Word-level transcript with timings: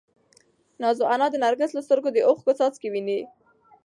نازو 0.81 1.03
انا 1.13 1.27
د 1.31 1.35
نرګس 1.43 1.71
له 1.73 1.81
سترګو 1.87 2.09
د 2.13 2.17
اوښکو 2.27 2.51
څاڅکي 2.59 2.89
ویني. 2.91 3.19